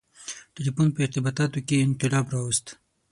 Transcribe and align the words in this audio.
•ټیلیفون 0.55 0.87
په 0.93 0.99
ارتباطاتو 1.05 1.59
کې 1.67 1.83
انقلاب 1.85 2.25
راوست. 2.33 2.65